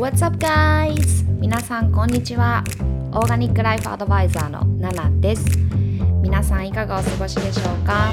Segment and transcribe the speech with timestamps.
[0.00, 1.30] What's up guys?
[1.40, 2.64] 皆さんこんにちは。
[3.12, 5.44] オーガニックライフアドバイザーのナナです。
[6.22, 8.10] 皆さんいかがお過ごしでしょうか？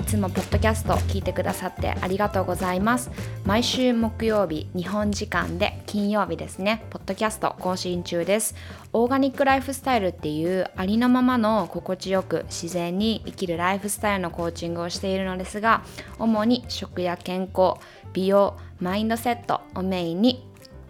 [0.00, 3.12] いつもポッドキャスト聞いてくださってありがとうございます。
[3.44, 8.56] 毎週木曜日、日本時間で金曜日ですね、ポッドキャスト更新中です。
[8.92, 15.84] オーガニックライフスタイルっていうありのままの心地よく自然に生きるライフスタイルのコーチングをしているのですが、
[16.18, 17.74] 主に食や健康、
[18.12, 20.47] 美容、マインドセットをメインに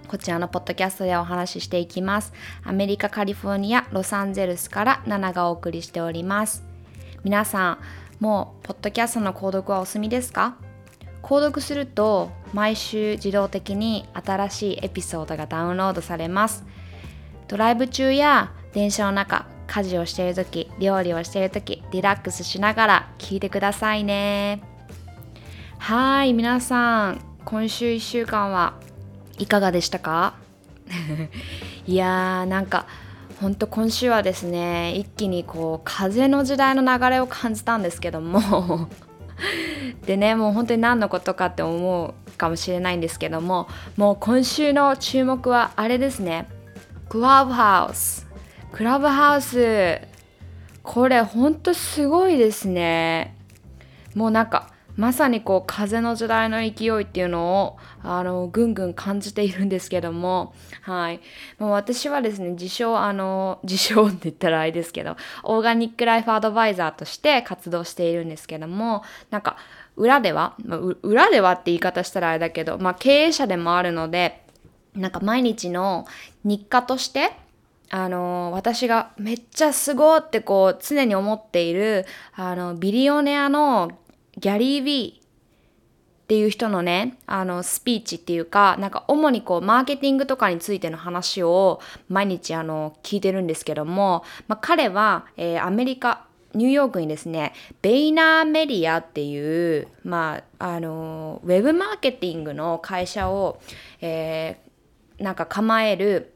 [0.09, 2.33] こちらのポッドキャストでお話ししていきます。
[2.65, 6.65] アメリカ・カリフォルニア・ロサンゼルスからナナがお送りしております。
[7.25, 7.79] 皆さん、
[8.19, 10.57] もうポッドキャストの購読はお済みですか？
[11.23, 16.65] 購読すると毎週自動的に新しいエピソードがダウンロードされます。
[17.47, 24.63] ドライブ中や電車の中、家事をしている時、料理をしている時、リラックスしながら聞いてくださいね。
[25.79, 28.75] はい、皆さん、今週1週間は
[29.39, 30.35] いかがでしたか？
[31.87, 32.87] いやーなんか
[33.41, 38.89] ほんと今週はですね一気にこう風の時代の流れを感じたんですけども。
[40.07, 43.69] でねもう本当に何のことかって思うかもしれないんですけども。
[43.97, 46.49] もう今週の注目はあれですね。
[47.09, 48.27] クラブハウス
[48.73, 50.01] クラブハウス
[50.83, 53.37] これほんとすごいですね。
[54.15, 61.21] もうなんかまさにこう風の時代の勢いっていうのをあのぐんぐん感じているんですけども、はい、
[61.61, 69.57] もう私はですね自称あの 自称って言ったらあれですけどオーガニックライフアドバイザーとして活動しているんですけどもなんか
[69.95, 74.43] 裏では、まあ、裏ではって言い方したらあれだけど、まあ、経営者でもあるので
[74.97, 76.07] なんか毎日の
[76.43, 77.37] 日課として
[77.91, 82.05] あの私がめっちゃすごってこう常に思っている
[82.35, 83.93] あのビリオネアの
[84.39, 103.61] ギャリー・ビーっていう人のね、あの、スピーチっていうか、なんか主にこう、マーケティングとかについての話を毎日あの、聞いてるんですけども、まあ、彼は、えー、アメリカ、ニューヨークにですね、ベイナーメディアっていう、まあ、あの、ウェブマーケティングの会社を、
[104.03, 106.35] えー、なんか構える、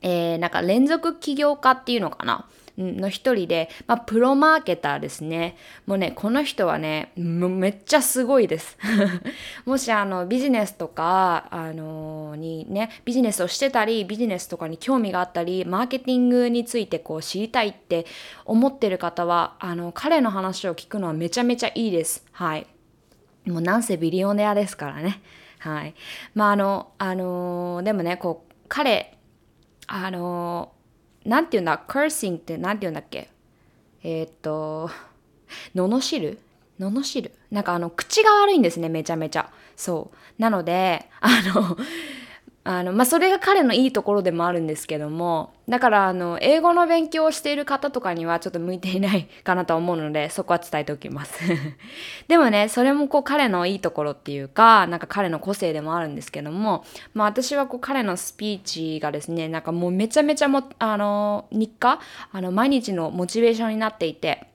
[0.00, 2.48] えー、なんか連続起業家っていうのかな。
[2.78, 5.56] の一人で、まあ、プロマーケターですね。
[5.86, 8.78] もうね、この人はね、めっちゃすごいです。
[9.66, 18.06] もしあのビジネスとか、あの、にね、ビジネスをしてたり、ビジネスとかに興味があったり、マーケティングについてこう知りたいって
[18.44, 22.24] 思ってる方は、あの、彼の話を聞くのはめちゃめちゃいいです。
[22.32, 22.66] はい。
[23.46, 25.20] もうなんせビリオネアですからね。
[25.58, 25.94] はい。
[26.34, 29.18] まああの、あの、でもね、こう、彼、
[29.86, 30.72] あの
[31.24, 33.28] なんていうんだ、cursing ってなんていうんだっけ？
[34.02, 34.90] えー、っと、
[35.74, 36.38] 罵る？
[36.80, 37.32] 罵る？
[37.50, 39.50] なんかあの、口が悪いんですね、めちゃめちゃ。
[39.76, 40.42] そう。
[40.42, 41.76] なので、あの、
[42.64, 51.40] あのまあ、それが彼のいいところでもあるんですけどもだからあの英語の勉強をしている方とかにはちょっと向いていないかなと思うので そこは伝えておきます。
[52.28, 56.84] でもねそれもこう彼のいいところっていうかなんか彼の個性でもあるんですけども、
[57.14, 61.98] まあ、私はこう彼のスピーチがですねなんかもうめちゃめちゃもあの日課
[62.30, 64.46] あの毎日のモチベーションになっていて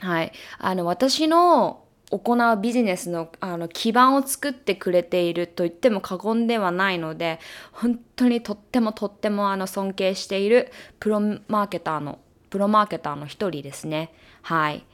[0.00, 0.32] はい。
[0.58, 1.80] あの私の
[2.10, 7.38] 行うビジネスのあの基盤を作ってくれていると言っても過言ではないので
[7.72, 12.18] 本当にとってもとってもあの尊敬しているプロマーケターの
[12.50, 14.12] プロマーケターの一人ですね。
[14.42, 14.84] はい。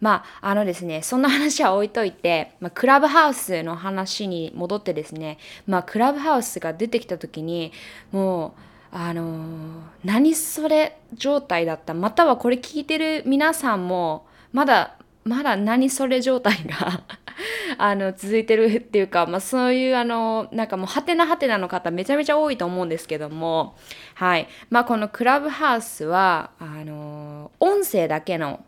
[0.00, 7.72] まああのですねそんな話は置いといて、まあ、クラブハウスの話に戻ってですねまあクラブハウスが出てきた時に
[8.10, 8.54] も
[8.92, 17.04] うあのー、何それ状態だったまたはこれ聞いてる皆さんもまだまだ何それ状態が
[17.78, 23.76] あの続いてるっていうか、まあ、そういうあのなんかもうハテナハテナの方めちゃめちゃ多いと思うんですけども
[24.14, 28.64] はいまあこのクラブハウスはあの音声だけの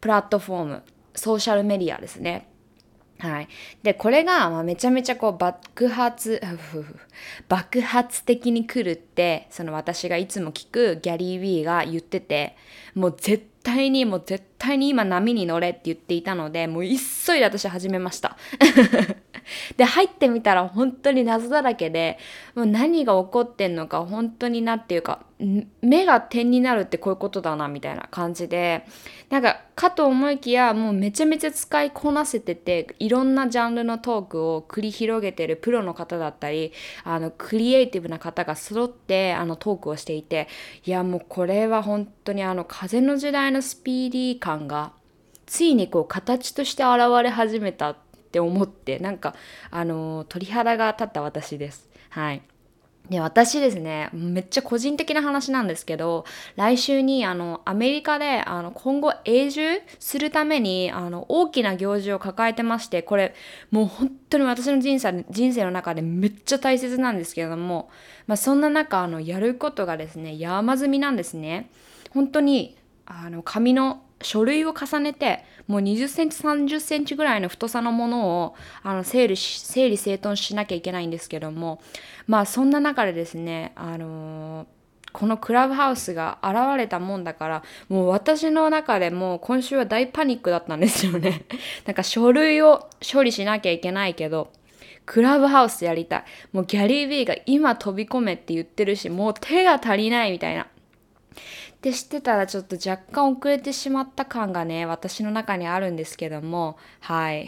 [0.00, 0.82] プラットフォーム
[1.14, 2.48] ソーシャルメディアですね
[3.18, 3.48] はい。
[3.82, 6.40] で、これが、ま、めちゃめちゃこう爆発、
[7.48, 12.56] 爆発的に来るって、その私がいつも聞くギャリー・ウィーが言ってて、
[12.94, 13.57] もう絶対
[13.90, 18.36] に、もう絶対に今波に乗れって言っていたので、もう急いで私始めました。
[19.76, 22.18] で、入ってみたら本当に謎だらけで、
[22.54, 25.20] もう何が起こってんのか本当になっていうか、
[25.82, 28.84] 目が点になるってこういうことだなみたいな感じで、
[29.30, 36.72] なんかかと思いきやもうめちゃめちゃ使いこなせてて、いろんなジャンルのトークを繰り広げてるプロの方だったり、
[37.04, 40.48] あのクリエイティブな方が揃ってあのトークをしていて、
[40.84, 44.92] いやもうこれは本当にあの風の時代のスピーディー感が
[45.46, 49.34] ついにこう形として現れ始めたってって思ってなんか
[49.70, 52.42] あの鳥肌が立った私ですはい
[53.10, 56.26] で、私ですね、めっちゃ個人的な話なんですけど、
[56.56, 59.62] 来週にあのアメリカであの今後永住
[59.98, 63.34] するためにあの大きな行事を抱えてまして、これ
[63.70, 67.88] もう本当に私の人生人生の中でめっちゃ大切なんですけれども、
[68.26, 71.70] まあ、そんな中あのやることがですね、山積みなんですね。
[72.10, 72.76] 本当に
[73.06, 81.80] あの紙の書類を重ねてもう20センチ30センチぐらいの太さのものをあの整理整理整頓しなきゃいけないんですけども
[82.26, 84.66] まあそんな中でですねあのー、
[85.12, 91.44] このクラブハウスが現れたもんだからもう私の中でもう今週は大パニックだったんですよね。
[91.84, 94.50] なんか書類を処理しなきゃいけないけど
[95.04, 96.24] クラブハウスやりたい。
[96.52, 100.66] もうギャリー・ビーが今飛び込めって言ってるしもう手が足りないみたいな。
[101.78, 106.76] って知ってたらちょっと若干遅れてしまった感がね私の中にあるんですけども。
[106.98, 107.46] はい。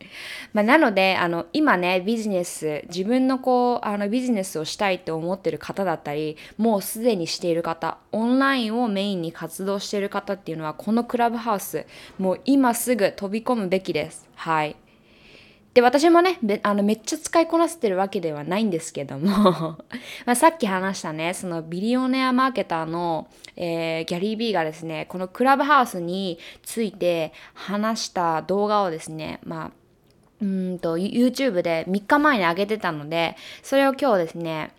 [0.52, 11.86] まあなのであの今ねビジネス自分のこうあのビジネスをしたいって思ってる方だったりもうすでにしている方オンラインをメインに活動している方っていうのはこのクラブハウス
[12.18, 14.28] もう今すぐ飛び込むべきです。
[14.34, 14.76] はい。
[15.74, 19.78] で、私もね、あのめっちゃ使いこなせてるわけではないんですけども
[20.26, 29.70] まあさっき話したね、そのビリオネアマーケターの、えー、ギャリー・ビーがですね、このクラブハウスについて話した動画をですね、まあ、
[30.42, 34.72] うんと YouTube で3日前に上げてたので、それを今日ですね、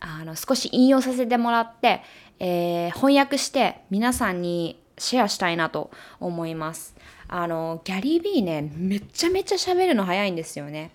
[0.00, 2.02] あの少し引用させてもらって、
[2.40, 6.96] えー、翻訳して皆さんにシェアしたいなと思います。
[7.34, 10.90] あのギャリー・ビーねめちゃめちゃ喋るの早いんですよね。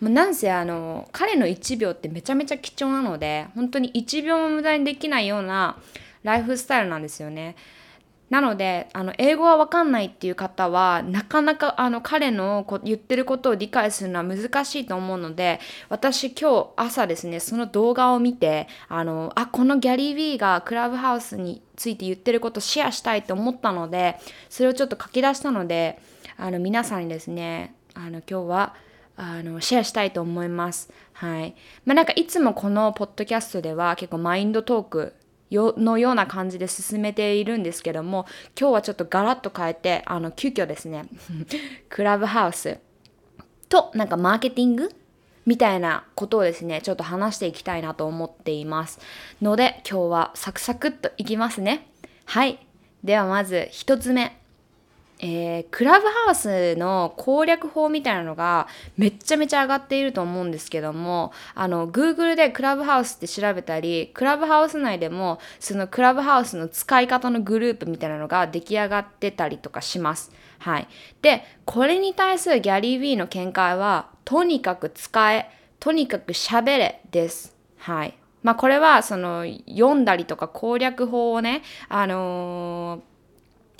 [0.00, 5.76] もうなんせあの彼の1秒ってめちゃめちゃ貴重なので本当に1秒も無駄にできないような
[6.22, 7.56] ライフスタイルなんですよね。
[8.30, 24.16] なのであの英語は分かんないっていう方はなかなかあの彼のこ言ってることを理解するのは難しいと思うので私今日朝ですねその動画を見てあのあこのギャリー・ビーがクラブハウスについて言ってることをシェアしたいと思ったので
[24.48, 26.00] それをちょっと書き出したので
[26.36, 28.74] あの皆さんにですねあの今日は
[29.16, 30.90] あのシェアしたいと思います。
[31.12, 31.54] はい。
[31.84, 35.14] まあなんかいつもこのポッドキャストでは結構マインドトーク
[35.50, 38.26] よのような感じで進めているんですけども
[38.58, 41.06] 今日はちょっとガラッと変えてあの急遽ですね
[41.90, 42.78] クラブハウス
[43.68, 44.90] となんかマーケティング
[45.46, 49.00] みたいなことをですねちょっと話していきたいなと思っています。
[49.42, 51.88] ので今日はサクサクっといきますね。
[52.26, 52.64] はい。
[53.02, 54.39] ではまず1つ目。
[55.22, 70.32] えー、クラブハウスの攻略法みたいなのがめっちゃめちゃ上がっていると思うんですけどもあの Google でクラブハウスって調べたりクラブハウス内でもそのクラブハウスの使い方のグループみたいなのが出来上がってたりとかします。
[70.58, 70.88] はい、
[71.22, 77.56] でこれに対するギャリー・ウィーの見解はとにかく使えとにかく喋れです。
[77.78, 83.09] はいまあ、これはその読んだりとか攻略法をね、あのー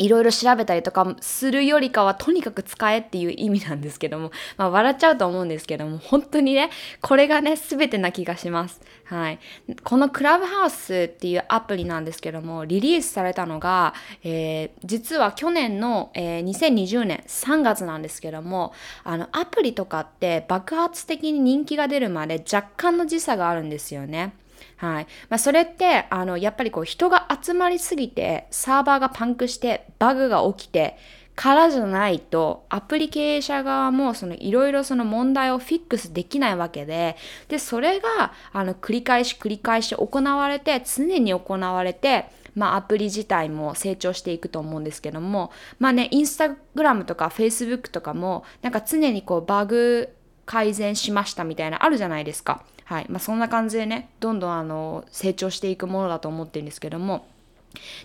[0.00, 6.70] いろいろ調べたりとかするよりかはとにかく使えっていう意味なんですけども、 まあ、笑っちゃうと思うんですけども本当にね
[7.02, 8.80] これがね全てな気がします。
[9.04, 9.38] はい、
[9.84, 13.92] このクラブハウスっていうアプリなんですけどもリリースされたのが、
[14.22, 24.32] えー、実は去年の、えー、2020年3月なんですけどもあのアプリとかって爆発的に人気が出るまで若干の時差があるんですよね。
[24.76, 30.96] はいまあ、それってあのやっぱりこう人が集まりすぎてサーバーがパンクしてバグが起きて
[31.36, 37.16] からじゃないとアプリ経営者側もいろいろその問題をフィックスできないわけで
[37.48, 50.08] でそれがあの繰り返し繰り返し行われて常に行われてまあ、アプリ自体も成長していくと思うんですけどもまあねインスタグラムとかフェイスブックとかもなんか常にこうバグ
[50.46, 52.64] 改善しましたみたいなあるじゃないですか。
[52.90, 53.06] はい。
[53.08, 57.24] まあ、そんな感じでねどんどんあの成長していくものだと思ってるんですけども。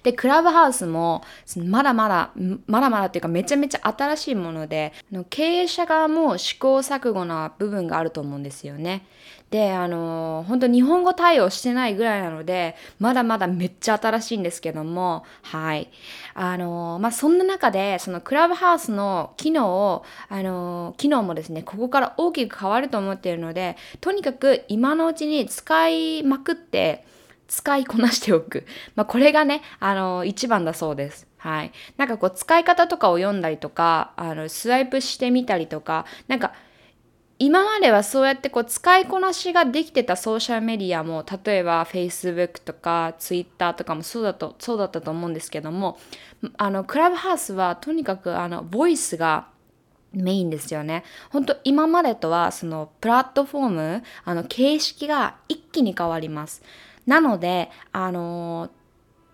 [0.04, 1.24] で、クラブハウスも、
[1.58, 2.32] まだまだ、
[2.68, 4.94] まだまだっていうかめちゃめちゃ新しいもので、
[5.30, 9.06] 経営者側も試行錯誤な部分があると思うんですよね。
[9.52, 15.90] で、あの、本当日本語対応してないぐらいなので、まだまだめっちゃ新しいんですけども、はい。
[16.34, 27.06] あの、まあ、そんな中で、そのクラブハウスの機能を、あの、機能もですね、ここから大きく変わると思っているので、とにかく今のうちに使いまくって、
[27.48, 28.66] 使いこなしておく。
[28.96, 31.28] まあ、これがね、あの、一番だそうです。
[31.38, 31.72] はい。
[31.98, 36.54] なんかこう、使い方とかを読んだりとか、あの、スワイプしてみたりとか、なんか、
[37.38, 45.98] 今まではそうやってこう使いこなしができてたソーシャルメディアも例えば Facebook とか Twitter とかもそうだとそうだったと思うんですけども
[46.58, 49.50] あのクラブハウスはとにかくあのボイスが
[50.14, 51.04] メインですよね。
[51.30, 56.64] 本当今までとはそのプラットフォームあの形式が一気に変わります。
[57.06, 58.70] なので、あの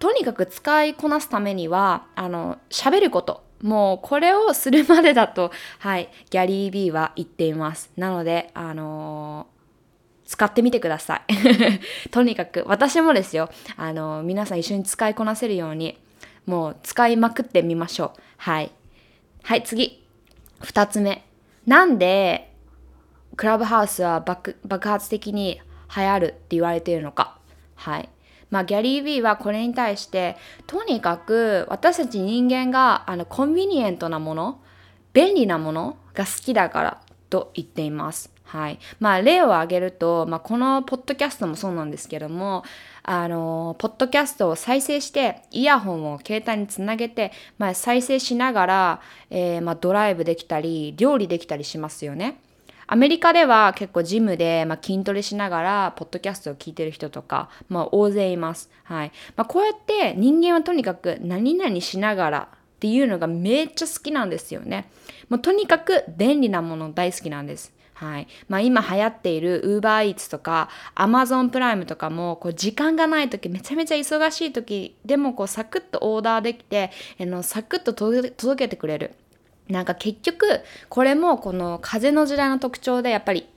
[0.01, 3.43] とにかく使いこなすためには、あの、喋ること。
[3.61, 7.91] もうこれをするまでだと、 はい、ギャリー・ビーは言っています。
[7.95, 9.45] なので、あの
[10.25, 11.23] 使ってみてください。
[12.09, 15.99] とにかく、私もですよ、あの皆さん一緒に使いこなせるように、
[16.47, 18.21] もう使いまくってみましょう。
[18.37, 18.71] はい。
[19.43, 20.03] はい、次。
[20.61, 21.23] 二つ目。
[21.67, 22.51] なんで、
[23.35, 25.61] クラブハウスは爆爆発的に
[25.95, 27.37] 流行るって言われているのか。
[27.81, 28.09] はい。
[28.51, 30.35] まあ、ギャリー・ビーはこれに対して
[30.67, 34.59] とにかく私たち人間があのコンビニエントなもの
[35.13, 38.29] 便利なものが好きだからと言っています。
[38.43, 38.79] はい。
[38.99, 42.65] まあ、例を挙げると、まあ、このポッドキャストもそうなんですけども、
[43.01, 52.41] あの、ポッドキャストを再生して、イヤホンを携帯につなげて、まあ、再生しながら、えー、ま、ドライブできたり、料理できたりしますよね。
[52.91, 58.69] アメリカでは結構ジムで、まあ、筋トレしながら、ポッドキャストを聞いてる人とか、まあ、大勢います。
[58.83, 59.13] はい。
[59.37, 64.91] まあ、こうやって人間はとにかく何々しながらっていうのがめっちゃ好きなんですよね。
[65.29, 67.73] もうとにかく便利なもの大好きなんです。
[67.93, 68.27] はい。
[68.49, 79.13] まあ今流行っている UberEats とか Amazon プライムとかもこう時間がない時めちゃめちゃ忙しい時でもこうサクッとオーダーできてあのサクッと届けてくれる。
[79.71, 83.47] なんか結局これもこの風の時代の特徴でやっぱり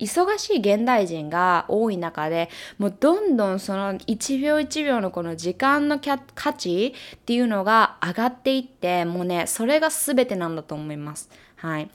[0.00, 2.48] 忙しい現代人が多い中で
[2.78, 6.00] もうどんどんその1秒1秒のこの時間の
[6.34, 11.28] 価値っていうのが上がっていってもうねそれが全てなんだと思います。
[11.56, 11.90] はい、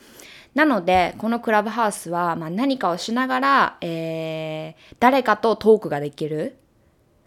[0.53, 6.57] なのでこのクラブハウスは、まあ、何かをしながら、えー、誰かとトークができる。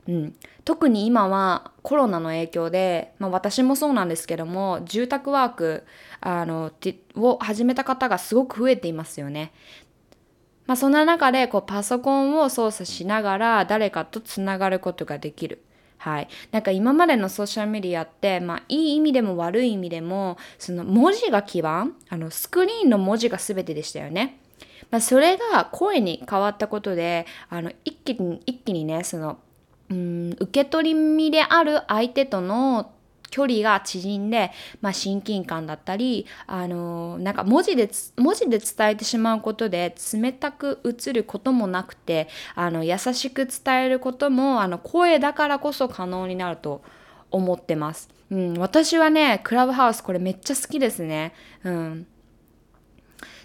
[0.09, 0.35] うん、
[0.65, 5.85] 特に今はコロナの影響で、まあ、私もそうなんですけども住宅ワーク
[6.23, 6.73] あの
[7.17, 9.53] を始めた方がすごく増えていますよね。
[10.67, 15.63] まあ、そんな中でこうパソコンを操作しながら誰かとつながることができる。
[15.99, 24.41] はい、なんか今までのソーシャルメディアって、まあ、いい意味でも悪い意味でもその文字が基盤あのスクリーンの文字が全てでしたよね。
[24.91, 29.39] まあ、それが声に変わったことであの一気に一気にねその
[29.91, 32.93] うん受け取り身である相手との
[33.31, 46.83] 距離が縮んで、まあ、親近感だったり、あのー、なんか文字で文字で伝えてしまうことで冷たく映ることもなくてあの優しく伝えることもあの声だからこそ可能になると
[47.31, 48.09] 思ってます。
[48.31, 51.35] うん、私はねクラブハウスこれめっちゃ好きですね。
[51.65, 52.07] うん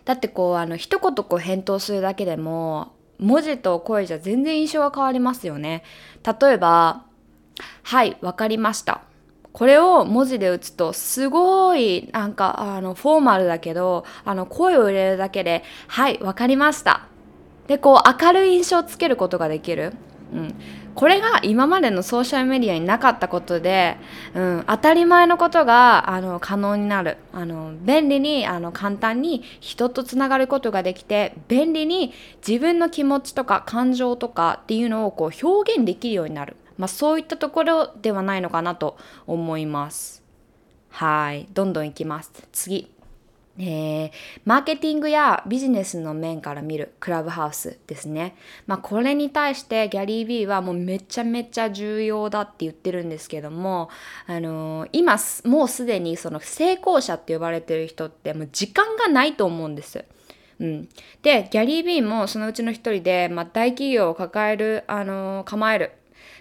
[0.05, 5.83] だってこうあの一言こう返答するだけでも文字と声じゃ全然印象が変わりますよね。
[6.23, 7.05] 例えば、
[7.83, 9.01] はい、わかりました。
[9.53, 17.05] これを文字で打つとすごいなんかあのフォーマルだけどあの声を入れるだけで「はいわかりました」
[17.67, 19.93] でこう明るい印象をつけることができる。
[20.33, 20.55] うん、
[20.95, 23.97] これが今までのソーシャルメディアになかったことで、
[24.35, 32.13] うん、当たり前のことがあの可能になるあの便利にあの簡単に人とつながることができて便利に
[32.47, 36.55] 自分の気持ちとか感情とかっていうのをこう表現できるようになる。
[36.77, 38.97] まあ、そういったところではないのかなと
[39.27, 40.23] 思います。
[40.89, 41.47] はい。
[41.53, 42.31] どんどんいきます。
[42.51, 42.92] 次。
[43.59, 44.11] えー、
[44.45, 48.35] マーケティングやビジネスの面から見るクラブハウスですね。
[48.65, 53.89] まあ、これに対してギャリー・ビーはもうめちゃめちゃ重要だって言ってるんですけども、
[54.25, 60.03] あのー、今もうすでにその成功者って呼ばれてる人ってもう時間がないと思うんです。
[60.59, 60.89] うん、
[61.21, 65.91] でギャリー・ビーもそのうちの一人で、まあ、大企業を抱える、あのー、構える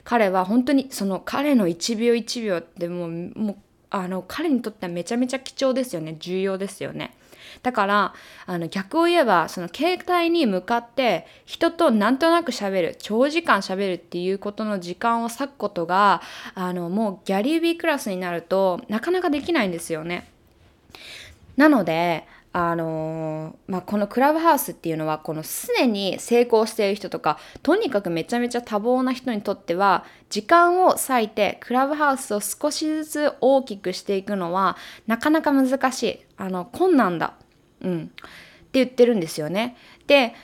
[0.05, 3.57] 彼は本当にその彼の1秒1秒ってもうもう
[3.95, 7.15] あの彼にとってはめちゃめちゃ貴重ですよね重要ですよね。
[7.63, 8.15] だから
[8.47, 16.23] あの逆を言えばその携帯に向かって人となんとなくしゃべる長時間しゃべるっていうことの時間を割くことが
[16.55, 20.31] あのもうギャリービークラスになるとなかなかできないんですよね。
[21.57, 36.21] なのであのー、まあ、このクラブハウスっていうのはこのすでに成功している人とかとにかくめちゃめちゃ多忙な人にとっては時間を割いてクラブハウスを少しずつ大きくしていくのはなかなか難しい。
[36.37, 37.35] あの困難だ、
[37.83, 38.11] うん、って
[38.73, 39.77] 言ってるんですよね。
[40.09, 40.35] で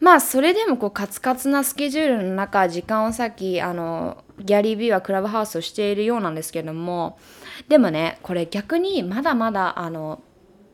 [0.00, 7.18] まあそれでもこうカツカツなスケジュールの中時間を割きあのギャリー・ビーはクラブハウスをしているようなんですけども
[7.68, 10.22] でもねこれ逆にまだまだあの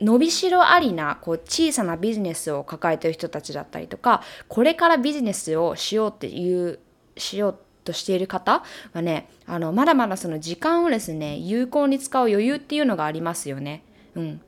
[0.05, 6.79] 伸びしろありなこう小さなビジネスを抱えてる人たちだったりとかこれからビジネスをしようっていう
[7.17, 13.83] しようとしている方はねあのまだまだその時間をですね有効に使う余裕っていうのがありますよね。
[14.15, 14.41] うん、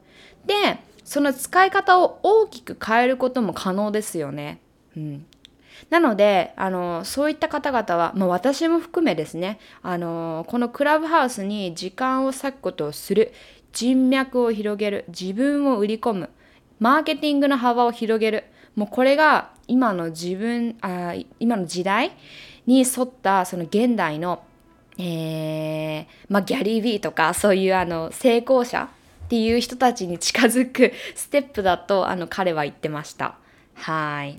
[0.46, 0.54] で
[1.04, 4.60] その使い方を大きく変えることも可能ですよね。
[4.96, 5.26] うん
[5.90, 13.32] なので、あの、そういった方々は、まあ、私も含めですね、あの、このクラブハウスに時間を割くことをする、
[13.72, 16.30] 人脈を広げる、自分を売り込む、
[16.78, 18.44] マーケティングの幅を広げる、
[18.74, 22.12] もうこれが今の自分、あ今の時代
[22.66, 24.42] に沿ったその現代の、
[24.98, 28.88] えー、まあ、ギャリー・ビーとかそういうあの成功者
[29.26, 33.36] っていう人たちに近づくステップだとあの彼は言ってました。
[33.74, 34.38] はい。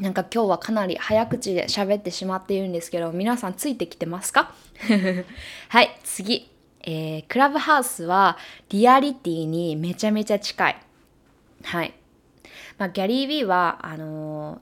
[0.00, 4.52] なんか今日はかなり早口で喋ってしまっているんですけど、皆さんついてきてますか？
[5.68, 6.50] はい、次。
[6.82, 8.38] えー、クラブハウスは
[8.70, 10.76] リアリティにめちゃめちゃ近い。
[11.64, 11.92] はい。
[12.78, 14.58] まあ、ギャリー・ビーは、あのー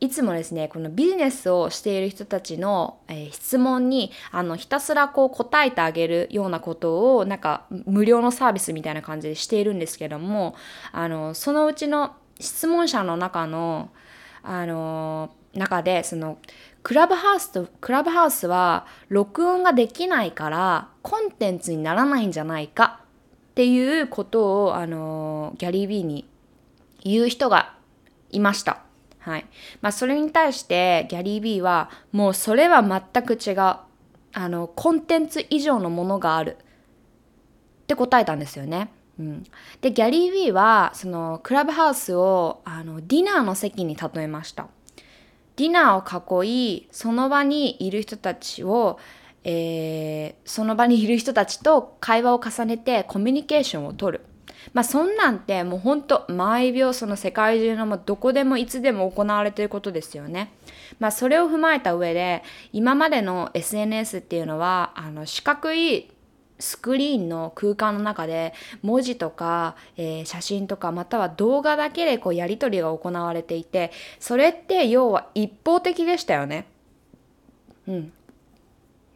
[0.00, 10.54] いつもですね、このビジネスをしている人たちの、えー、質問に、あの、ひたすらこう答えてあげるようなことを、なんか無料のサービスみたいな感じでしているんですけども、
[10.92, 13.90] あの、そのうちの質問者の中の、
[14.48, 16.38] あの、中で、その、
[16.82, 23.00] クラブハウスと、クラブハウスは録音ができないから、コンテンツにならないんじゃないか
[23.50, 26.26] っていうことを、あの、ギャリー・ビーに
[27.02, 27.74] 言う人が
[28.30, 28.80] いました。
[29.18, 29.46] はい。
[29.82, 33.56] まあ、それに対してギャリー・ビーは、もうそれは全く違う。
[33.58, 33.84] あ
[34.34, 36.56] の、コンテンツ以上のものがある。
[37.82, 38.90] って答えたんですよね。
[39.18, 39.44] うん、
[39.80, 44.68] で、ギャリー・ビーは、その、クラブハウスを、あの、ディナーの席に例えました。
[45.56, 48.98] ディナーを囲い、その場にいる人たちを、
[49.44, 54.20] えー、その場にいる人たちと会話を重ねてコミュニケーションをとる。
[54.74, 60.52] まあそんなんてもうほんと毎秒その世界中のどこでもいつでも行われていることですよね。
[60.98, 66.10] まあそれを踏まえた上で今までの SNS っていうのはあの四角い
[66.58, 76.66] スクリーンの空間の中で文字とか、えー、写真とかまたは動画だけでこうやり取りが行われていてそれって要は一方的でしたよね。
[77.86, 78.12] うん、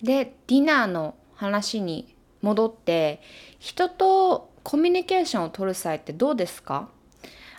[0.02, 3.20] でディナーの話に戻って
[3.58, 6.88] 人とコミュニケーションを取る際ってどうですか？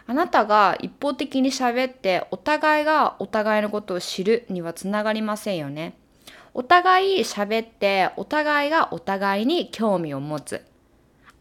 [0.06, 5.94] あなたが一方的に喋ってお互いがお互いのことを知るにはつながりませんよね。
[6.54, 10.64] お互い喋ってお互いがお互いに興味を持つ。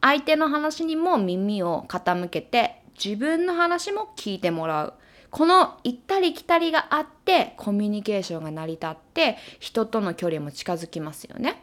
[0.00, 4.94] 相手の話にも耳を傾けて自分の話も聞いてもらう。
[5.30, 11.62] この行ったり来たりがあってコミュニケーションが成り立って人との距離も近づきますよね。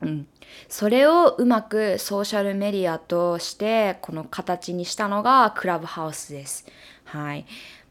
[0.00, 0.26] うん、
[0.68, 6.66] それをうまくソーシャルメディアとしてこの形にしたのがクラブハウスです。
[7.04, 7.46] はい。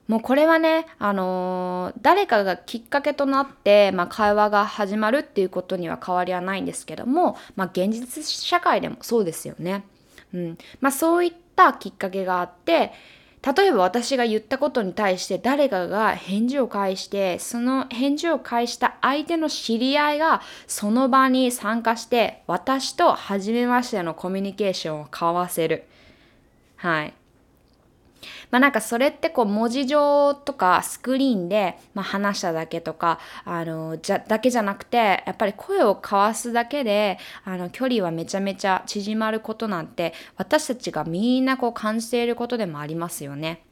[0.08, 9.86] もうこれはね、あのー、誰かがきっかけとなって、まあ、会話が始まるっていうことには変わりはないんですけども、まあ、現実社会でもそうですよね。
[10.34, 12.92] うんまあ、そういったきっかけがあって
[13.44, 25.84] 例えば私が言ったことに対して誰かが返事を返してその返事を返した相手の知り合いがその場に参加して私と初めましてのコミュニケーションを交わせる。
[26.78, 27.14] はい。
[28.54, 43.64] まあなんかそれってこう文字上とかスクリーンでま話しただけとかあのじゃだけじゃなくてやっぱり声を交わすだけであの距離はめちゃめちゃ縮まることなんて私たちがみんなこう感じていることでもありますよね。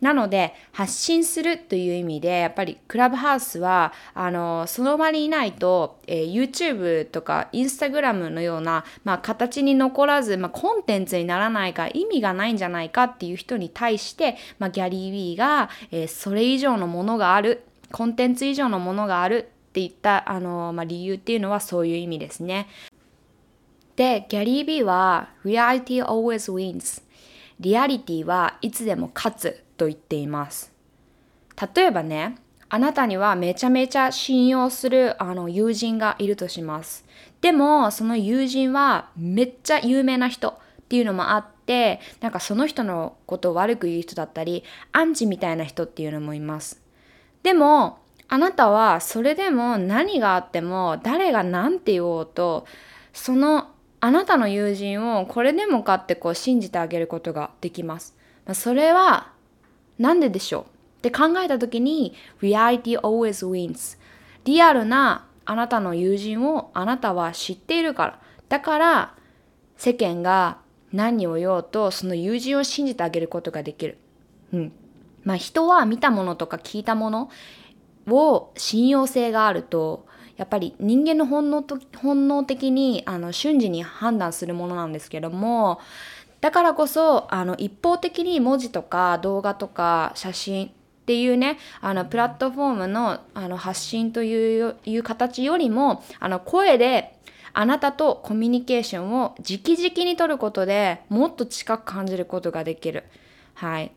[0.00, 22.68] なので発信するという意味でやっぱりクラブハウスはあのその場にいないと、えー、YouTube とか Instagram のような、まあ、形に残らず、まあ、コンテンツにならないか意味がないんじゃないかっていう人に対して、まあ、ギャリー・ウィーが、えー、それ以上のものがあるコンテンツ以上のものがあるって言ったあの、まあ、理由っていうのはそういう意味ですね。
[23.94, 27.02] で、ギャリー・ビーは Reality always wins
[27.60, 30.72] リアリティはいつでも勝つと言っています。
[31.74, 32.36] 例えばね、
[32.68, 37.04] あなたにはめちゃめちゃ信用するあの友人がいるとします。
[37.40, 40.54] でも、その友人はめっちゃ有名な人っ
[40.88, 46.82] ていうのもあって、なんかその人のことを悪く言う人だったり、アンチみたいな人っていうのもいます。
[47.42, 52.66] でも、あなたはそれでも何があっても誰が何て言おうと、
[53.12, 58.16] そのあなたの友人をこれでもかってこう信じてあげることができます。
[58.52, 59.32] それは
[59.98, 60.62] なんででしょう？
[60.62, 60.66] っ
[61.02, 63.98] て考えた時に Reality always wins.
[64.44, 68.20] リアルなあなたの友人をあなたは知っているから。
[68.48, 69.14] だから
[69.76, 70.58] 世間が
[70.92, 73.98] 何を言おうとその友人を信じてあげることができる。
[74.52, 74.72] うん。
[75.24, 77.30] まあ、人は見たものとか聞いたもの
[78.08, 80.06] を信用性があると
[80.36, 85.80] やっぱり人間の本能と本能的にあの瞬時に判断するものなんですけども
[86.40, 90.70] だからこそあの一方的に文字とか動画とか写真っ
[91.06, 97.16] ていうねあのプラットフォームのあの発信という形よりもあの声で
[97.52, 103.04] あなたとコミュニケーションを直々に取ることでもっと近く感じることができる。
[103.54, 103.92] はい。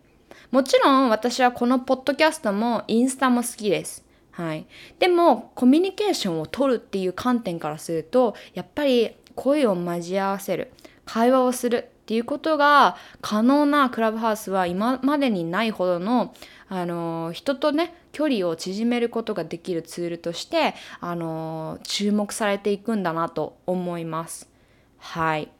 [0.51, 4.05] もちろん私はこのポッドキャストもインスタも好きです。
[4.31, 4.65] はい。
[4.99, 10.71] でもコミュニケーションを取るっていう観点からするとやっぱり声を交わせる
[11.05, 16.33] 会話をするっていうことが可能なクラブハウスは今までにないほどの
[16.67, 24.49] あの人とね距離を縮めることができるツールとしてあの注目されていくんだなと思います。
[24.97, 25.51] はい。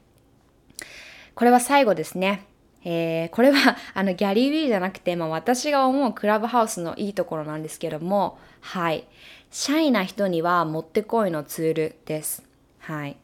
[1.36, 2.48] これは最後ですね。
[2.82, 9.06] えー、これは あのギャリー・ウィーじゃなくて、まあ、私が思うクラブハウスのいいところなんですけどもはい
[9.52, 12.42] シャイな人にはもってこいのツールです
[12.80, 13.16] はい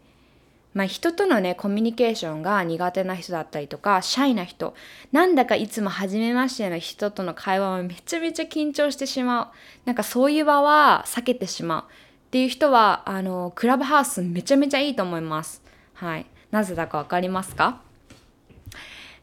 [0.76, 4.74] まあ、人とのねコミュニケーションが苦手な人だったりとかシャイな人。
[5.10, 9.48] なんだかいつも初めましての人との会話はめちゃめちゃ緊張してしまう。
[9.86, 11.82] なんかそういう場は避けてしまう。
[11.84, 15.62] っていう人はあのクラブハウスめちゃめちゃいいと思います。
[15.94, 16.26] はい。
[16.50, 17.80] なぜだか分かりますか？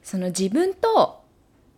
[0.01, 1.21] その自分と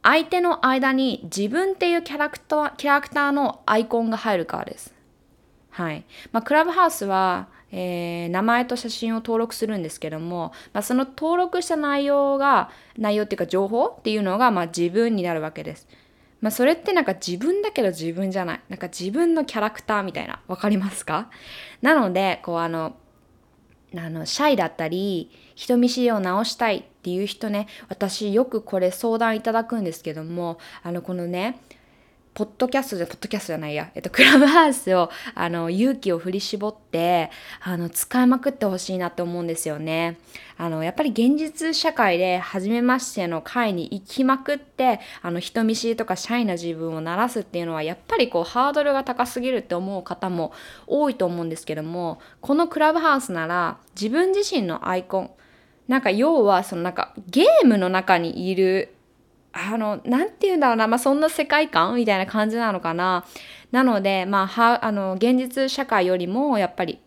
[0.03, 4.93] 相手の間に自分っていうキャラクターキャラクターのアイコンが入るからです。
[5.71, 6.05] はい。
[6.31, 15.85] まあ、クラブハウスはえー、名前と写真を登録するんですけども、まあ、その登録した内容が内容っていうか情報っていうのがまあ自分になるわけです。
[16.39, 18.61] まあ、それってなんか自分だけど自分じゃない。
[18.69, 20.39] なんか自分のキャラクターみたいな。
[20.47, 21.29] わかりますか？
[21.81, 22.95] なので、こうあの、
[23.97, 31.59] あの、シャイだったり、人見知りを直したいっていう人ね、私よくこれ相談いただくんですけども、あの、このね、
[32.35, 40.17] ポッドキャストで、ポッドキャストじゃないや、えっと、クラブハウスを、あの、勇気を振り絞って、あの、使いまくってほしいなって思うんですよね。
[40.57, 50.51] あの、やっぱり現実社会で、初めましての会に行きまくって、あの、人見知りとかシャイな自分を鳴らすっていうのは、やっぱりこう、ハードルが高すぎるって思う方も
[50.87, 55.31] 多いと思うんですけども、このクラブハウスなら、自分自身のアイコン、
[55.87, 58.94] なんか要はそのなんかゲームの中にいる
[59.57, 63.25] あの、なんて言うんだろうな、まあ、そんな世界観みたいな感じなのかな。
[63.71, 66.99] なので、まあ、は、あの、現実社会よりも、やっぱり、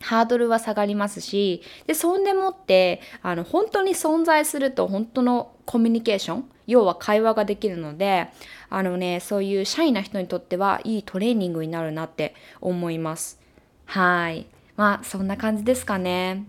[0.00, 8.28] ハードルは下がりますし、で、そんでもって、あの、本当に存在すると、本当のコミュニケーション、要は会話ができるので、
[8.68, 13.38] あのね、そういうシャイな人にとっては、いいトレーニングになるなって思います。
[13.86, 14.46] はい。
[14.76, 16.44] まあ、そんな感じですかね。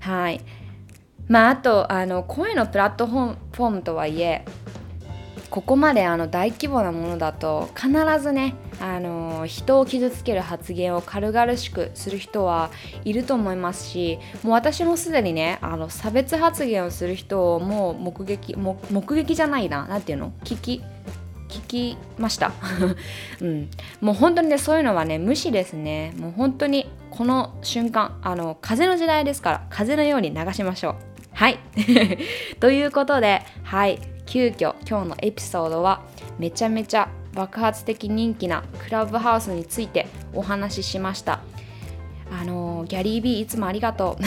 [0.00, 0.40] はい。
[1.28, 4.44] まああとあの声のプラットフォームとはいえ
[5.50, 12.70] ここまであの大規模なものだと必ずねあの人を傷つける発言を軽々しくする人は
[13.04, 20.32] いると思いますしもう私もすでにねあの差別発言をする人をもう目撃目撃じゃないな何ていうの？
[20.44, 20.82] 聞き
[21.48, 22.52] 聞きました、
[23.40, 23.70] うん、
[24.02, 26.12] もう本当にねそういうのはね無視ですね。
[26.18, 30.94] もう本当にこの瞬間あの風の時代ですから風のように流しましょう。
[31.38, 31.58] はい。
[32.58, 34.00] ということではい。
[34.26, 36.02] 急遽今日のエピソードは
[36.36, 41.38] めちゃめちゃ爆発的人気なクラブハウスについてお話ししました。
[42.32, 44.22] あのギャリー・ビーいつもありがとう。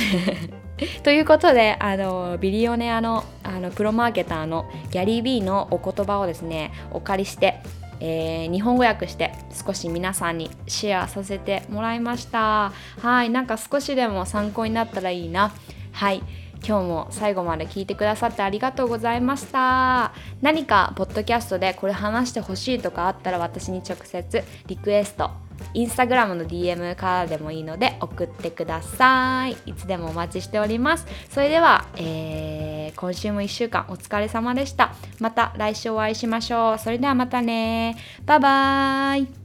[1.03, 7.59] ということであのビリオネアのあのプロマーケターのギャリー・ビーのお言葉をですねお借りして
[7.99, 12.71] えー、日本語訳して少し皆さんにシェアさせてもらいました。
[13.01, 13.29] はい。
[13.29, 15.51] なんか少しでも参考になったらいいな。
[15.91, 16.23] はい。
[16.65, 20.13] 今日も最後まで聞いてくださってありがとうございました。
[20.41, 25.31] 何かポッドキャストでこれ話してほしいとかあったら私に直接リクエスト
[25.73, 29.57] インスタグラムの DM からでもいいので送ってください。
[29.69, 31.05] いつでもお待ちしております。
[31.29, 34.93] それでは、えー、今週も1週間お疲れ様でした。
[35.19, 36.79] また来週お会いしましょう。
[36.79, 37.95] それではまたね。
[38.25, 39.40] バイバーイ。